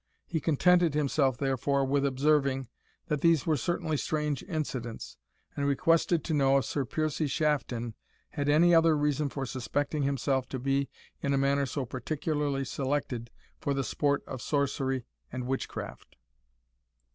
He 0.25 0.39
contented 0.39 0.95
himself, 0.95 1.37
therefore, 1.37 1.85
with 1.85 2.07
observing, 2.07 2.69
that 3.05 3.21
these 3.21 3.45
were 3.45 3.55
certainly 3.55 3.97
strange 3.97 4.41
incidents, 4.41 5.15
and 5.55 5.67
requested 5.67 6.23
to 6.23 6.33
know 6.33 6.57
if 6.57 6.65
Sir 6.65 6.85
Piercie 6.85 7.27
Shafton 7.29 7.93
had 8.31 8.49
any 8.49 8.73
other 8.73 8.97
reason 8.97 9.29
for 9.29 9.45
suspecting 9.45 10.01
himself 10.01 10.49
to 10.49 10.57
be 10.57 10.89
in 11.21 11.35
a 11.35 11.37
manner 11.37 11.67
so 11.67 11.85
particularly 11.85 12.65
selected 12.65 13.29
for 13.59 13.75
the 13.75 13.83
sport 13.83 14.23
of 14.25 14.41
sorcery 14.41 15.05
and 15.31 15.45
witchcraft. 15.45 16.15